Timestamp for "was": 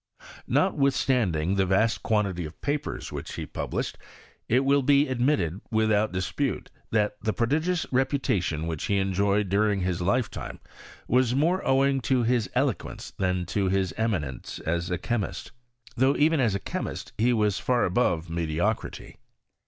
11.07-11.35, 17.31-17.59